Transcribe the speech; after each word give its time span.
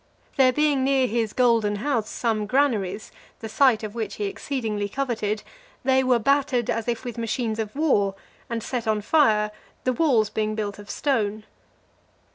There 0.35 0.51
being 0.51 0.83
near 0.83 1.05
his 1.05 1.31
Golden 1.31 1.75
House 1.75 2.09
some 2.09 2.47
granaries, 2.47 3.11
the 3.39 3.47
site 3.47 3.83
of 3.83 3.93
which 3.93 4.15
he 4.15 4.23
exceedingly 4.25 4.89
coveted, 4.89 5.43
they 5.83 6.03
were 6.03 6.17
battered 6.17 6.71
as 6.71 6.87
if 6.87 7.05
with 7.05 7.19
machines 7.19 7.59
of 7.59 7.75
war, 7.75 8.15
and 8.49 8.63
set 8.63 8.87
on 8.87 9.01
fire, 9.01 9.51
the 9.83 9.93
walls 9.93 10.31
being 10.31 10.55
built 10.55 10.79
of 10.79 10.89
stone. 10.89 11.43